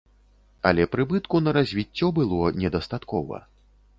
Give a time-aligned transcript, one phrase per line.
[0.69, 3.43] Але прыбытку на развіццё было недастаткова.